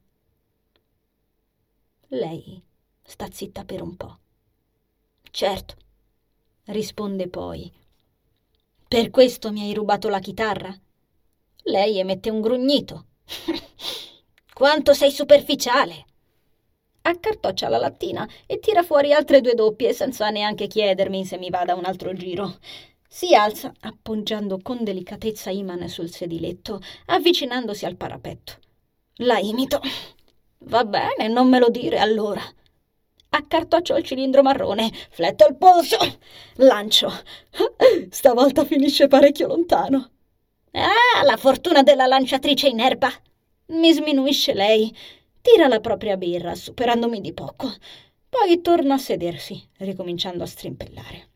[2.09, 2.61] Lei
[3.01, 4.19] sta zitta per un po'.
[5.31, 5.75] Certo,
[6.65, 7.73] risponde poi.
[8.87, 10.71] Per questo mi hai rubato la chitarra?
[11.63, 13.05] Lei emette un grugnito.
[14.53, 16.05] Quanto sei superficiale!
[17.01, 21.73] accartoccia la lattina e tira fuori altre due doppie senza neanche chiedermi se mi vada
[21.73, 22.59] un altro giro.
[23.07, 28.53] Si alza, appoggiando con delicatezza Iman sul sediletto, avvicinandosi al parapetto.
[29.17, 29.81] La imito.
[30.59, 32.41] Va bene, non me lo dire allora.
[33.29, 35.97] Accartoccio il cilindro marrone, fletto il polso,
[36.55, 37.11] lancio.
[38.09, 40.11] Stavolta finisce parecchio lontano.
[40.71, 43.09] Ah, la fortuna della lanciatrice in erba!
[43.67, 44.95] Mi sminuisce lei
[45.41, 47.71] tira la propria birra, superandomi di poco.
[48.29, 51.29] Poi torna a sedersi, ricominciando a strimpellare.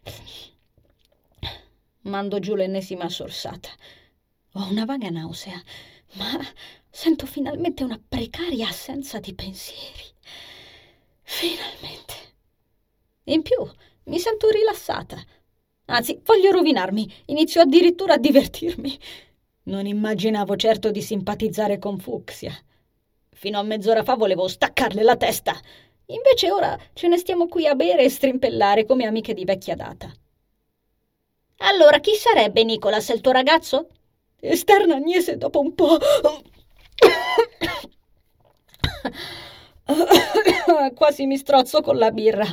[2.04, 3.70] Mando giù l'ennesima sorsata.
[4.54, 5.62] Ho una vaga nausea,
[6.14, 6.40] ma
[6.90, 10.04] sento finalmente una precaria assenza di pensieri.
[11.22, 12.14] Finalmente.
[13.26, 13.64] In più,
[14.06, 15.22] mi sento rilassata.
[15.86, 19.00] Anzi, voglio rovinarmi, inizio addirittura a divertirmi.
[19.64, 22.54] Non immaginavo certo di simpatizzare con Fucsia.
[23.30, 25.56] Fino a mezz'ora fa volevo staccarle la testa.
[26.08, 30.12] Invece ora ce ne stiamo qui a bere e strimpellare come amiche di vecchia data.
[31.64, 33.90] Allora chi sarebbe Nicolas, il tuo ragazzo?
[34.40, 36.00] Esterna Agnese dopo un po'.
[40.96, 42.46] Quasi mi strozzo con la birra.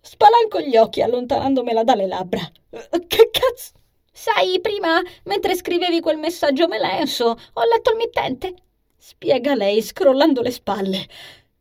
[0.00, 2.40] Spalanco gli occhi allontanandomela dalle labbra.
[2.70, 3.72] Che cazzo?
[4.12, 8.54] Sai, prima, mentre scrivevi quel messaggio melenso, ho letto il mittente.
[8.96, 11.06] Spiega lei, scrollando le spalle.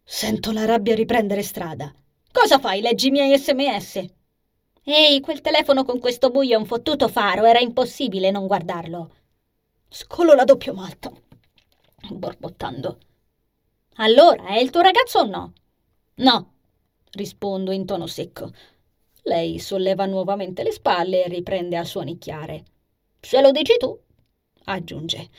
[0.03, 1.91] Sento la rabbia riprendere strada.
[2.31, 2.81] Cosa fai?
[2.81, 4.05] Leggi i miei sms?
[4.87, 9.15] Ehi, quel telefono con questo buio è un fottuto faro, era impossibile non guardarlo.
[9.89, 11.23] Scolo la doppio malto,
[12.11, 12.99] borbottando.
[13.95, 15.53] Allora, è il tuo ragazzo o no?
[16.17, 16.53] No,
[17.13, 18.51] rispondo in tono secco.
[19.23, 22.63] Lei solleva nuovamente le spalle e riprende a suonicchiare.
[23.19, 23.99] Se lo dici tu,
[24.65, 25.29] aggiunge.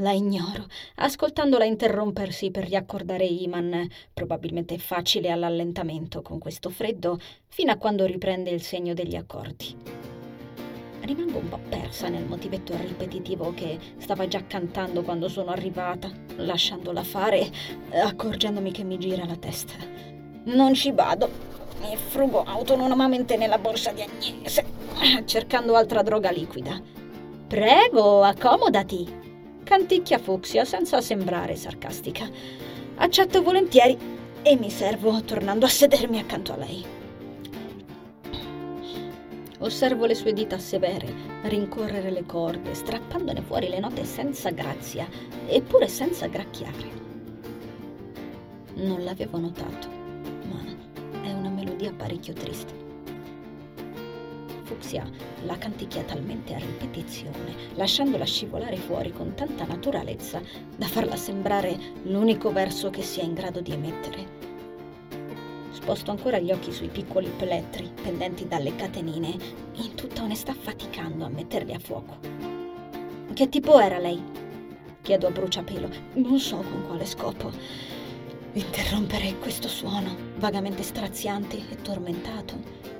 [0.00, 3.84] La ignoro, ascoltandola interrompersi per riaccordare Iman,
[4.14, 9.74] probabilmente facile all'allentamento con questo freddo, fino a quando riprende il segno degli accordi.
[11.00, 17.02] Rimango un po' persa nel motivetto ripetitivo che stava già cantando quando sono arrivata, lasciandola
[17.02, 17.50] fare,
[17.90, 19.74] accorgendomi che mi gira la testa.
[20.44, 21.28] Non ci vado,
[21.80, 24.64] mi frugo autonomamente nella borsa di Agnese,
[25.24, 26.80] cercando altra droga liquida.
[27.48, 29.17] Prego, accomodati.
[29.68, 32.26] Canticchia Fucsia senza sembrare sarcastica.
[32.96, 33.98] Accetto volentieri
[34.40, 36.86] e mi servo tornando a sedermi accanto a lei.
[39.58, 45.06] Osservo le sue dita severe rincorrere le corde, strappandone fuori le note senza grazia,
[45.46, 46.90] eppure senza gracchiare.
[48.76, 49.98] Non l'avevo notato
[51.78, 52.87] melodia parecchio triste.
[54.68, 55.08] Fucsia
[55.46, 60.42] la canticchia talmente a ripetizione, lasciandola scivolare fuori con tanta naturalezza
[60.76, 64.46] da farla sembrare l'unico verso che sia in grado di emettere.
[65.70, 69.34] Sposto ancora gli occhi sui piccoli plettri pendenti dalle catenine,
[69.76, 72.18] in tutta onestà faticando a metterli a fuoco.
[73.32, 74.22] Che tipo era lei?
[75.00, 77.50] Chiedo a bruciapelo, non so con quale scopo.
[78.52, 82.97] Interrompere questo suono, vagamente straziante e tormentato.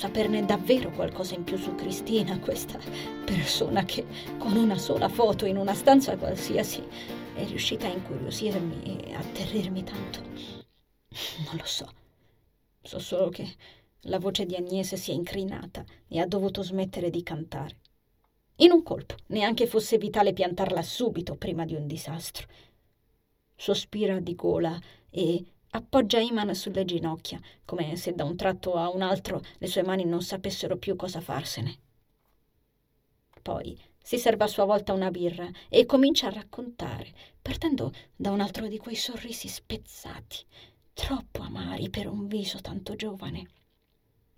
[0.00, 2.78] Saperne davvero qualcosa in più su Cristina, questa
[3.22, 4.06] persona che
[4.38, 6.82] con una sola foto in una stanza qualsiasi
[7.34, 10.20] è riuscita a incuriosirmi e atterrirmi tanto.
[11.44, 11.86] Non lo so.
[12.80, 13.46] So solo che
[14.04, 17.76] la voce di Agnese si è incrinata e ha dovuto smettere di cantare.
[18.56, 22.46] In un colpo, neanche fosse vitale piantarla subito prima di un disastro
[23.54, 29.02] sospira di gola e appoggia Iman sulle ginocchia, come se da un tratto a un
[29.02, 31.78] altro le sue mani non sapessero più cosa farsene.
[33.42, 38.40] Poi si serve a sua volta una birra e comincia a raccontare, partendo da un
[38.40, 40.44] altro di quei sorrisi spezzati,
[40.92, 43.48] troppo amari per un viso tanto giovane.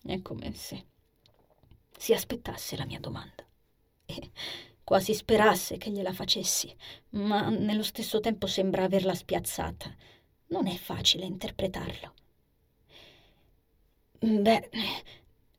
[0.05, 0.87] È come se
[1.97, 3.47] si aspettasse la mia domanda.
[4.05, 4.31] E
[4.83, 6.75] quasi sperasse che gliela facessi,
[7.11, 9.95] ma nello stesso tempo sembra averla spiazzata.
[10.53, 12.13] Non è facile interpretarlo.
[14.21, 14.71] Beh,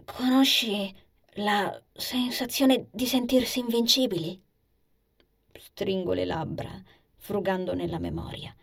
[0.05, 0.95] conosci
[1.37, 4.39] la sensazione di sentirsi invincibili?
[5.59, 6.79] Stringo le labbra,
[7.17, 8.55] frugando nella memoria.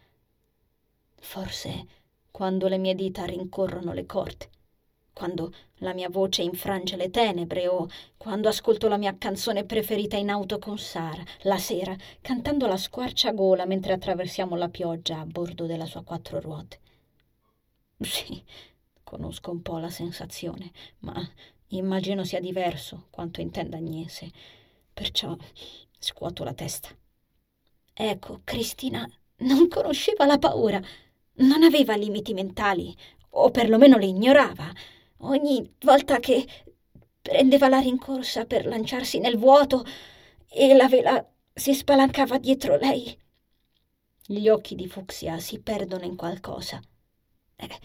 [1.18, 1.86] Forse
[2.30, 4.50] quando le mie dita rincorrono le corde
[5.20, 10.30] quando la mia voce infrange le tenebre o quando ascolto la mia canzone preferita in
[10.30, 15.84] auto con Sara, la sera, cantando la squarciagola mentre attraversiamo la pioggia a bordo della
[15.84, 16.80] sua quattro ruote.
[17.98, 18.42] Sì,
[19.04, 21.22] conosco un po' la sensazione, ma
[21.68, 24.30] immagino sia diverso quanto intenda Agnese,
[24.90, 25.36] perciò
[25.98, 26.88] scuoto la testa.
[27.92, 29.06] Ecco, Cristina
[29.40, 30.80] non conosceva la paura,
[31.34, 32.96] non aveva limiti mentali,
[33.32, 34.72] o perlomeno le ignorava
[35.20, 36.46] ogni volta che
[37.20, 39.84] prendeva la rincorsa per lanciarsi nel vuoto
[40.48, 43.16] e la vela si spalancava dietro lei.
[44.26, 46.80] Gli occhi di Fucsia si perdono in qualcosa.
[47.56, 47.78] Eh,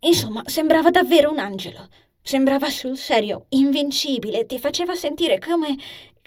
[0.00, 1.88] insomma, sembrava davvero un angelo.
[2.22, 5.76] Sembrava sul serio, invincibile, ti faceva sentire come,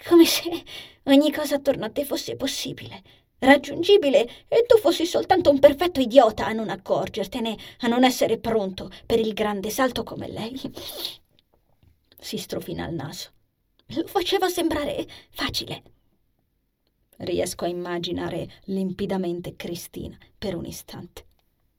[0.06, 0.62] come se
[1.04, 3.02] ogni cosa attorno a te fosse possibile
[3.40, 8.90] raggiungibile e tu fossi soltanto un perfetto idiota a non accorgertene, a non essere pronto
[9.06, 10.60] per il grande salto come lei.
[12.18, 13.30] Si strofina il naso.
[13.86, 15.82] Lo faceva sembrare facile.
[17.18, 21.26] Riesco a immaginare limpidamente Cristina per un istante.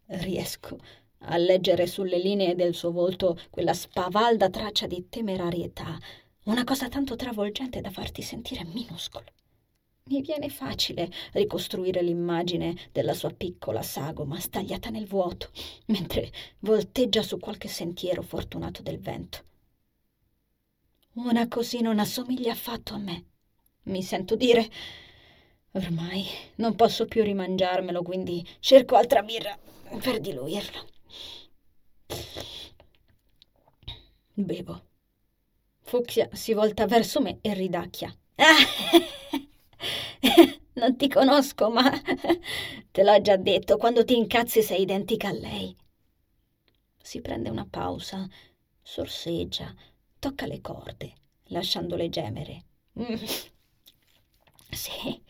[0.07, 0.77] Riesco
[1.23, 5.97] a leggere sulle linee del suo volto quella spavalda traccia di temerarietà,
[6.45, 9.25] una cosa tanto travolgente da farti sentire minuscolo
[10.09, 15.51] Mi viene facile ricostruire l'immagine della sua piccola sagoma stagliata nel vuoto,
[15.85, 19.43] mentre volteggia su qualche sentiero fortunato del vento.
[21.13, 23.25] Una così non assomiglia affatto a me,
[23.83, 24.67] mi sento dire.
[25.73, 29.55] Ormai non posso più rimangiarmelo, quindi cerco altra birra
[30.01, 30.87] per diluirlo.
[34.33, 34.83] Bevo.
[35.81, 38.11] Fucsia si volta verso me e ridacchia.
[40.73, 41.89] Non ti conosco, ma
[42.91, 45.75] te l'ho già detto, quando ti incazzi sei identica a lei.
[47.01, 48.27] Si prende una pausa,
[48.81, 49.73] sorseggia,
[50.19, 51.13] tocca le corde,
[51.45, 52.63] lasciandole gemere.
[52.99, 53.15] Mm.
[54.71, 55.21] Sì,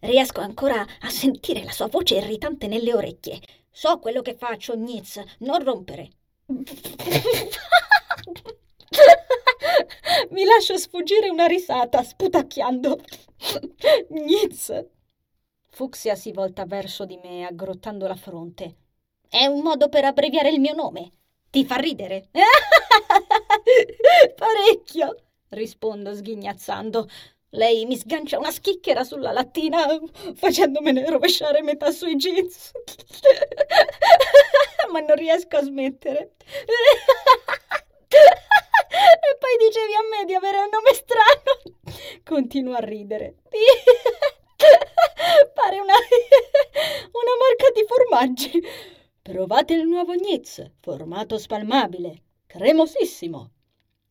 [0.00, 3.40] riesco ancora a sentire la sua voce irritante nelle orecchie.
[3.70, 6.10] So quello che faccio, Nitz, non rompere.
[10.30, 12.98] Mi lascio sfuggire una risata, sputacchiando.
[14.10, 14.86] Nitz.
[15.70, 18.76] Fucsia si volta verso di me, aggrottando la fronte.
[19.28, 21.12] È un modo per abbreviare il mio nome.
[21.50, 22.28] Ti fa ridere?
[24.36, 25.14] Parecchio,
[25.50, 27.08] rispondo sghignazzando.
[27.54, 29.86] Lei mi sgancia una schicchera sulla lattina
[30.34, 32.72] facendomene rovesciare metà sui jeans.
[34.90, 36.32] Ma non riesco a smettere.
[38.12, 39.56] E poi
[40.22, 41.60] me di avere un nome strano.
[42.24, 43.34] Continua a ridere.
[45.54, 45.94] Pare una,
[47.12, 48.62] una marca di formaggi.
[49.20, 53.50] Provate il nuovo Nitz, formato spalmabile, cremosissimo.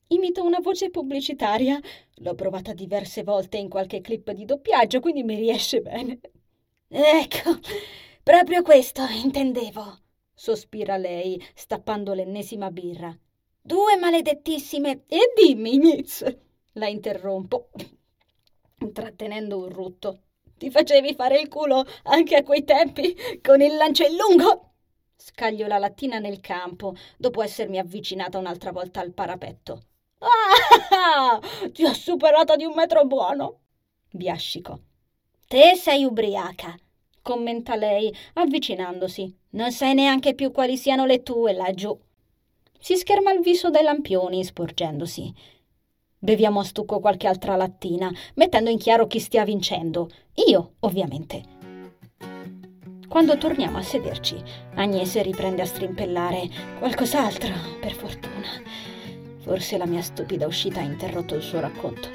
[0.08, 1.80] Imito una voce pubblicitaria.
[2.16, 6.20] L'ho provata diverse volte in qualche clip di doppiaggio, quindi mi riesce bene.
[6.90, 7.58] Ecco,
[8.22, 10.00] proprio questo intendevo,
[10.34, 13.18] sospira lei, stappando l'ennesima birra.
[13.64, 15.04] Due maledettissime.
[15.08, 16.26] E dimmi, Nitz,
[16.74, 17.70] la interrompo,
[18.92, 20.22] trattenendo un rutto.
[20.58, 24.74] Ti facevi fare il culo anche a quei tempi con il lancellungo?
[25.16, 29.84] Scaglio la lattina nel campo, dopo essermi avvicinata un'altra volta al parapetto.
[30.20, 31.40] Ah,
[31.72, 33.60] ti ho superata di un metro buono!
[34.10, 34.82] Biascico.
[35.48, 36.76] Te sei ubriaca,
[37.22, 39.38] commenta lei, avvicinandosi.
[39.52, 41.96] Non sai neanche più quali siano le tue laggiù.
[42.84, 45.32] Si scherma il viso dai lampioni, sporgendosi.
[46.18, 50.10] Beviamo a stucco qualche altra lattina, mettendo in chiaro chi stia vincendo.
[50.48, 51.44] Io, ovviamente.
[53.08, 54.36] Quando torniamo a sederci,
[54.74, 56.50] Agnese riprende a strimpellare.
[56.80, 58.48] Qualcos'altro, per fortuna.
[59.42, 62.10] Forse la mia stupida uscita ha interrotto il suo racconto.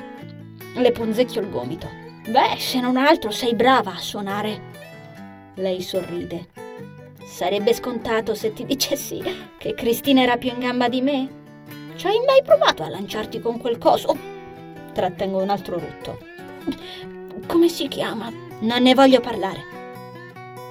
[0.74, 1.88] Le punzecchio il gomito.
[2.28, 5.52] Beh, se non altro sei brava a suonare.
[5.54, 6.65] Lei sorride.
[7.26, 9.20] Sarebbe scontato se ti dicessi
[9.58, 11.28] che Cristina era più in gamba di me?
[11.96, 14.16] Ci hai mai provato a lanciarti con quel coso?
[14.94, 16.18] Trattengo un altro rutto.
[17.48, 18.32] Come si chiama?
[18.60, 19.60] Non ne voglio parlare.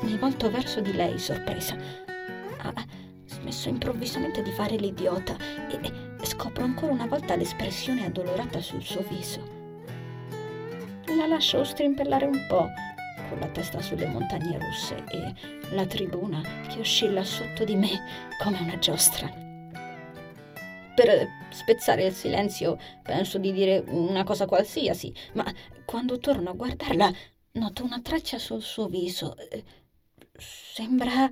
[0.02, 1.76] Mi volto verso di lei, sorpresa.
[2.62, 2.74] Ha
[3.26, 5.36] smesso improvvisamente di fare l'idiota
[5.70, 9.42] e scopro ancora una volta l'espressione addolorata sul suo viso.
[11.18, 12.68] La lascio strimpellare un po',
[13.28, 15.34] con la testa sulle montagne russe e
[15.74, 17.90] la tribuna che oscilla sotto di me
[18.42, 19.28] come una giostra.
[20.96, 25.46] Per spezzare il silenzio penso di dire una cosa qualsiasi, ma
[25.86, 27.12] quando torno a guardarla
[27.54, 29.36] noto una traccia sul suo viso.
[30.38, 31.30] Sembra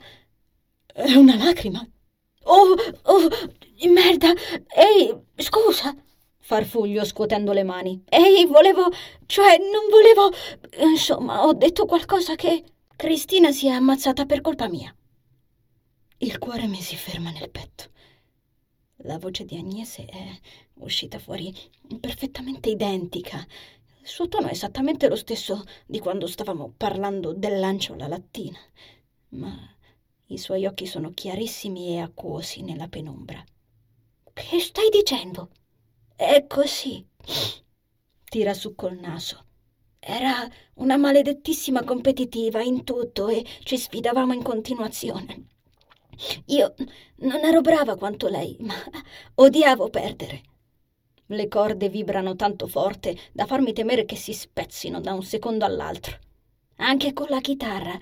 [1.15, 1.85] una lacrima.
[2.45, 3.29] Oh, oh,
[3.87, 4.33] merda!
[4.75, 5.95] Ehi, scusa!
[6.45, 8.03] Farfuglio scuotendo le mani.
[8.09, 8.89] Ehi, volevo.
[9.27, 10.29] cioè, non volevo.
[10.91, 12.65] Insomma, ho detto qualcosa che.
[12.95, 14.93] Cristina si è ammazzata per colpa mia.
[16.17, 17.85] Il cuore mi si ferma nel petto.
[18.97, 20.39] La voce di Agnese è
[20.75, 21.53] uscita fuori
[21.99, 23.45] perfettamente identica.
[24.01, 28.59] Il suo tono è esattamente lo stesso di quando stavamo parlando del lancio alla lattina,
[29.29, 29.55] ma
[30.27, 33.43] i suoi occhi sono chiarissimi e acquosi nella penombra.
[34.33, 35.49] Che stai dicendo?
[36.15, 37.05] È così.
[38.23, 39.45] Tira su col naso.
[39.99, 45.47] Era una maledettissima competitiva in tutto e ci sfidavamo in continuazione.
[46.47, 46.75] Io
[47.17, 48.75] non ero brava quanto lei, ma
[49.35, 50.41] odiavo perdere.
[51.27, 56.17] Le corde vibrano tanto forte da farmi temere che si spezzino da un secondo all'altro.
[56.77, 57.97] Anche con la chitarra,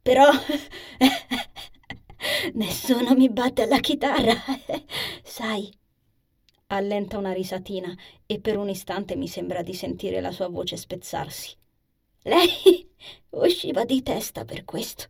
[0.00, 0.30] però
[2.54, 4.34] nessuno mi batte alla chitarra,
[5.24, 5.72] sai
[6.68, 7.96] allenta una risatina
[8.26, 11.54] e per un istante mi sembra di sentire la sua voce spezzarsi.
[12.22, 12.88] Lei
[13.30, 15.06] usciva di testa per questo.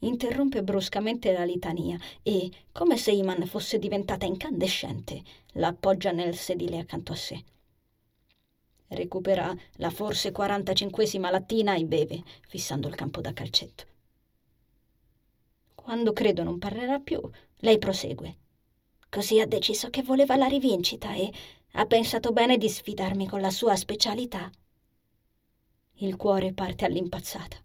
[0.00, 5.22] Interrompe bruscamente la litania e, come se Iman fosse diventata incandescente,
[5.54, 7.42] la appoggia nel sedile accanto a sé.
[8.88, 13.84] recupera la forse 45esima lattina e beve, fissando il campo da calcetto.
[15.74, 17.20] Quando credo non parlerà più,
[17.56, 18.43] lei prosegue.
[19.14, 21.32] Così ha deciso che voleva la rivincita e
[21.74, 24.50] ha pensato bene di sfidarmi con la sua specialità.
[25.98, 27.56] Il cuore parte all'impazzata.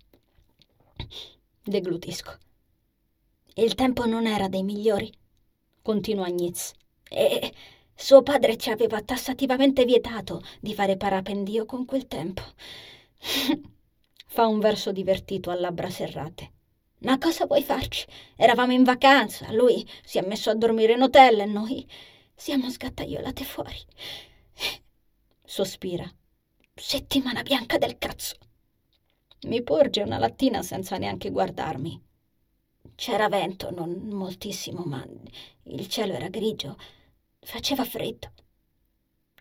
[1.64, 2.38] Deglutisco.
[3.56, 5.12] Il tempo non era dei migliori,
[5.82, 6.72] continua Agnez,
[7.10, 7.52] e
[7.96, 12.44] suo padre ci aveva tassativamente vietato di fare parapendio con quel tempo.
[14.28, 16.52] Fa un verso divertito a labbra serrate.
[17.00, 18.06] Ma cosa vuoi farci?
[18.36, 21.88] Eravamo in vacanza, lui si è messo a dormire in hotel e noi
[22.36, 23.78] siamo sgattaiolate fuori.
[25.46, 26.12] Sospira.
[26.76, 28.36] Settimana bianca del cazzo.
[29.44, 32.02] Mi porge una lattina senza neanche guardarmi.
[32.96, 35.06] C'era vento, non moltissimo, ma
[35.64, 36.78] il cielo era grigio.
[37.40, 38.34] Faceva freddo.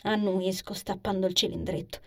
[0.02, 1.98] Annuisco stappando il cilindretto.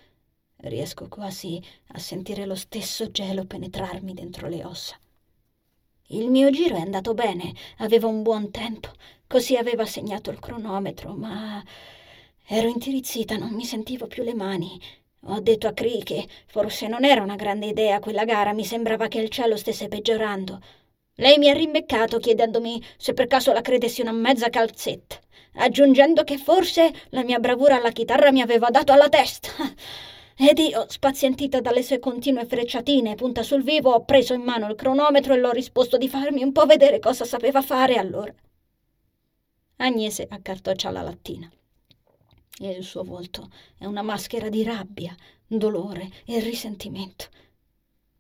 [0.58, 4.98] Riesco quasi a sentire lo stesso gelo penetrarmi dentro le ossa.
[6.14, 8.90] Il mio giro è andato bene, avevo un buon tempo,
[9.28, 11.64] così aveva segnato il cronometro, ma
[12.46, 14.78] ero intirizzita, non mi sentivo più le mani.
[15.28, 19.08] Ho detto a Cree che forse non era una grande idea quella gara, mi sembrava
[19.08, 20.60] che il cielo stesse peggiorando.
[21.16, 25.18] Lei mi ha rimbeccato chiedendomi se per caso la credessi una mezza calzetta,
[25.54, 29.50] aggiungendo che forse la mia bravura alla chitarra mi aveva dato alla testa.
[30.44, 34.76] Ed io, spazientita dalle sue continue frecciatine punta sul vivo, ho preso in mano il
[34.76, 38.34] cronometro e l'ho risposto di farmi un po' vedere cosa sapeva fare allora.
[39.76, 41.48] Agnese accartoccia la lattina.
[42.60, 45.16] E il suo volto è una maschera di rabbia,
[45.46, 47.26] dolore e risentimento.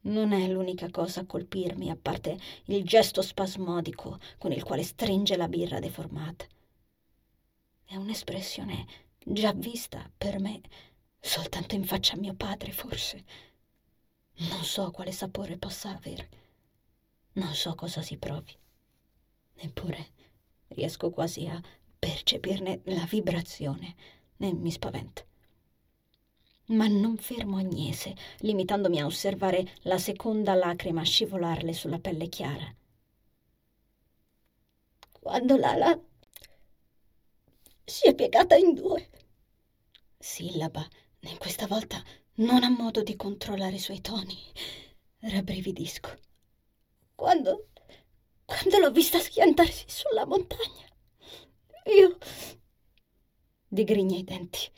[0.02, 5.36] Non è l'unica cosa a colpirmi, a parte il gesto spasmodico con il quale stringe
[5.38, 6.46] la birra deformata.
[7.84, 8.86] È un'espressione
[9.24, 10.62] già vista per me
[11.22, 13.24] Soltanto in faccia a mio padre, forse.
[14.50, 16.30] Non so quale sapore possa avere.
[17.34, 18.54] Non so cosa si provi.
[19.56, 20.10] Eppure
[20.70, 21.62] riesco quasi a
[21.98, 23.96] percepirne la vibrazione
[24.38, 25.24] e mi spaventa.
[26.72, 32.74] Ma non fermo Agnese, limitandomi a osservare la seconda lacrima scivolarle sulla pelle chiara.
[35.12, 36.00] Quando Lala
[37.84, 39.10] si è piegata in due,
[40.18, 40.88] sillaba
[41.22, 42.04] e questa volta
[42.36, 44.38] non ha modo di controllare i suoi toni.
[45.20, 46.18] Rabbrividisco.
[47.16, 47.68] Quando.
[48.46, 50.88] quando l'ho vista schiantarsi sulla montagna.
[51.96, 52.18] Io.
[53.68, 54.70] Digrigna i denti.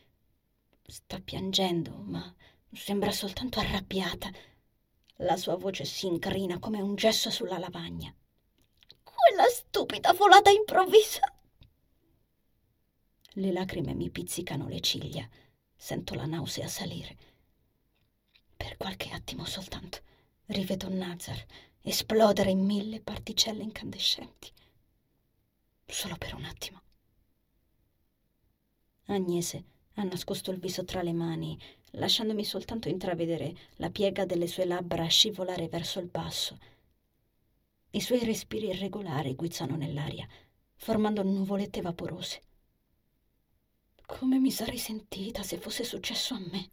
[0.85, 2.33] Sta piangendo, ma
[2.73, 4.29] sembra soltanto arrabbiata.
[5.17, 8.13] La sua voce si incrina come un gesso sulla lavagna.
[9.01, 11.21] Quella stupida volata improvvisa.
[13.35, 15.27] Le lacrime mi pizzicano le ciglia.
[15.83, 17.17] Sento la nausea salire.
[18.55, 19.99] Per qualche attimo soltanto
[20.45, 21.45] rivedo Nazar
[21.81, 24.49] esplodere in mille particelle incandescenti.
[25.85, 26.81] Solo per un attimo.
[29.07, 29.65] Agnese
[29.95, 31.59] ha nascosto il viso tra le mani,
[31.91, 36.57] lasciandomi soltanto intravedere la piega delle sue labbra scivolare verso il basso.
[37.91, 40.25] I suoi respiri irregolari guizzano nell'aria,
[40.75, 42.41] formando nuvolette vaporose.
[44.19, 46.69] Come mi sarei sentita se fosse successo a me?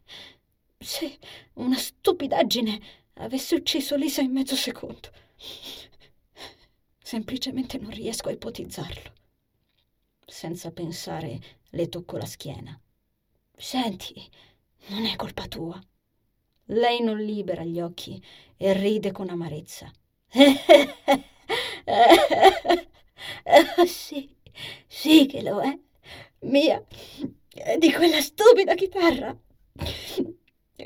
[0.78, 1.18] Se
[1.54, 2.78] una stupidaggine
[3.14, 5.10] avesse ucciso Lisa in mezzo secondo.
[7.02, 9.12] Semplicemente non riesco a ipotizzarlo.
[10.26, 12.78] Senza pensare, le tocco la schiena.
[13.56, 14.14] Senti,
[14.88, 15.82] non è colpa tua.
[16.66, 18.22] Lei non libera gli occhi
[18.58, 19.90] e ride con amarezza.
[23.86, 24.36] sì,
[24.86, 25.76] sì che lo è
[26.40, 26.84] mia,
[27.78, 29.36] di quella stupida chitarra.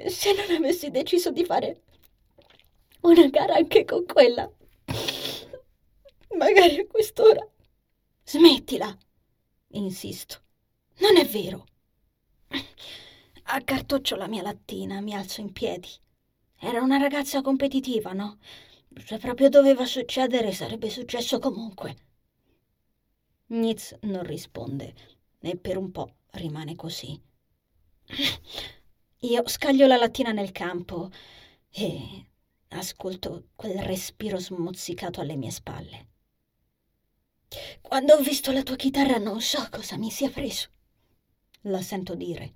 [0.06, 1.82] Se non avessi deciso di fare
[3.02, 4.50] una gara anche con quella,
[6.36, 7.46] magari a quest'ora.
[8.24, 8.96] Smettila,
[9.72, 10.42] insisto.
[10.98, 11.66] Non è vero.
[13.44, 15.88] Accartoccio la mia lattina, mi alzo in piedi.
[16.58, 18.38] Era una ragazza competitiva, no?
[19.04, 21.96] Se proprio doveva succedere, sarebbe successo comunque.
[23.48, 24.94] Nitz non risponde
[25.50, 27.20] e per un po' rimane così.
[29.18, 31.10] Io scaglio la lattina nel campo
[31.70, 32.26] e
[32.68, 36.08] ascolto quel respiro smozzicato alle mie spalle.
[37.80, 40.68] Quando ho visto la tua chitarra non so cosa mi sia preso.
[41.62, 42.54] La sento dire.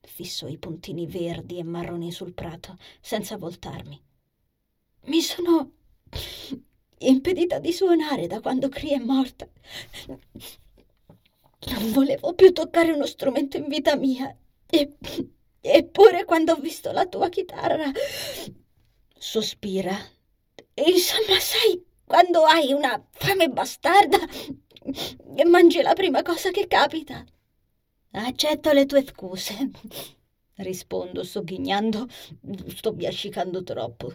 [0.00, 4.00] Fisso i puntini verdi e marroni sul prato, senza voltarmi.
[5.04, 5.72] Mi sono
[6.98, 9.48] impedita di suonare da quando Cree è morta.
[11.66, 14.34] Non volevo più toccare uno strumento in vita mia
[14.68, 14.96] e
[15.68, 17.90] Eppure quando ho visto la tua chitarra...
[19.18, 19.98] Sospira.
[20.74, 24.18] Insomma, sai, quando hai una fame bastarda
[25.34, 27.24] e mangi la prima cosa che capita.
[28.12, 29.70] Accetto le tue scuse.
[30.54, 32.06] Rispondo sogghignando.
[32.68, 34.14] Sto biascicando troppo.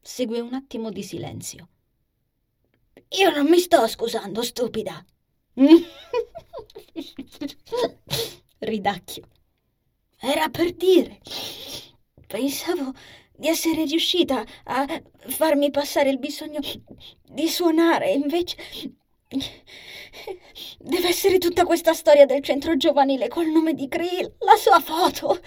[0.00, 1.68] Segue un attimo di silenzio.
[3.18, 5.04] Io non mi sto scusando, stupida.
[8.58, 9.24] Ridacchio.
[10.20, 11.20] Era per dire.
[12.26, 12.92] Pensavo
[13.34, 16.60] di essere riuscita a farmi passare il bisogno
[17.22, 18.56] di suonare, invece
[20.78, 25.40] deve essere tutta questa storia del centro giovanile col nome di Krill, la sua foto.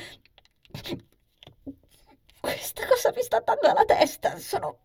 [2.39, 4.38] Questa cosa mi sta andando alla testa.
[4.39, 4.80] Sono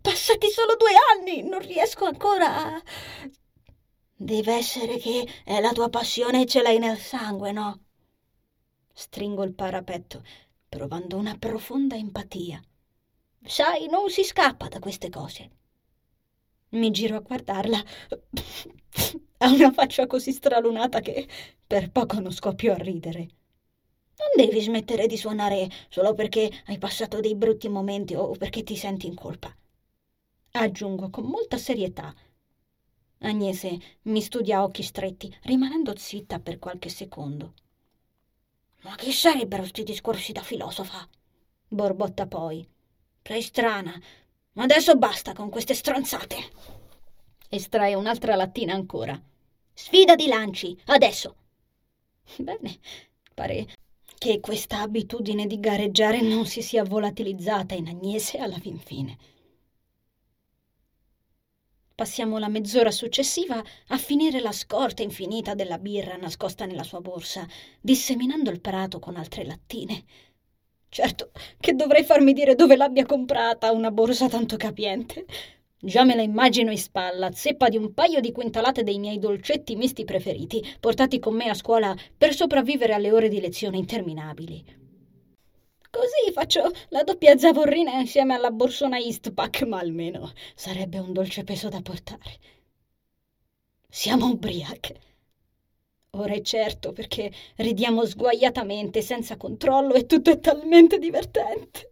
[0.00, 2.82] passati solo due anni, non riesco ancora a...
[4.20, 7.84] Deve essere che è la tua passione e ce l'hai nel sangue, no?
[8.92, 10.24] Stringo il parapetto,
[10.68, 12.60] provando una profonda empatia.
[13.44, 15.50] Sai, non si scappa da queste cose.
[16.70, 17.84] Mi giro a guardarla.
[19.38, 21.28] ha una faccia così stralunata che
[21.64, 23.20] per poco non scoppio a ridere.
[23.20, 28.74] Non devi smettere di suonare solo perché hai passato dei brutti momenti o perché ti
[28.74, 29.56] senti in colpa.
[30.50, 32.12] Aggiungo con molta serietà.
[33.20, 37.54] Agnese mi studia a occhi stretti, rimanendo zitta per qualche secondo.
[38.82, 41.06] Ma che sarebbero sti discorsi da filosofa?
[41.68, 42.66] borbotta poi.
[43.22, 44.00] Sei strana.
[44.52, 46.36] Ma adesso basta con queste stronzate.
[47.48, 49.20] Estrae un'altra lattina ancora.
[49.74, 51.36] Sfida di lanci, adesso.
[52.36, 52.78] Bene,
[53.34, 53.66] pare
[54.16, 59.16] che questa abitudine di gareggiare non si sia volatilizzata in Agnese alla fin fine.
[61.98, 67.44] Passiamo la mezz'ora successiva a finire la scorta infinita della birra nascosta nella sua borsa,
[67.80, 70.04] disseminando il prato con altre lattine.
[70.88, 75.26] Certo che dovrei farmi dire dove l'abbia comprata una borsa tanto capiente.
[75.76, 79.74] Già me la immagino in spalla, zeppa di un paio di quintalate dei miei dolcetti
[79.74, 84.87] misti preferiti, portati con me a scuola per sopravvivere alle ore di lezione interminabili.
[85.90, 91.68] Così faccio la doppia zavorrina insieme alla borsona Eastpak, ma almeno sarebbe un dolce peso
[91.68, 92.38] da portare.
[93.88, 95.00] Siamo ubriache.
[96.10, 101.90] Ora è certo perché ridiamo sguaiatamente, senza controllo e tutto è talmente divertente.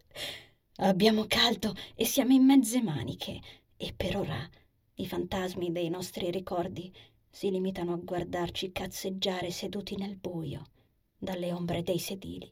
[0.77, 3.39] Abbiamo caldo e siamo in mezze maniche
[3.75, 4.47] e per ora
[4.95, 6.93] i fantasmi dei nostri ricordi
[7.29, 10.65] si limitano a guardarci cazzeggiare seduti nel buio
[11.17, 12.51] dalle ombre dei sedili.